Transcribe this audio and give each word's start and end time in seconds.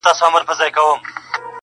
سېمابي 0.19 0.55
سوی 0.59 0.69
له 0.69 0.73
کراره 0.75 0.87
وځم, 0.87 0.99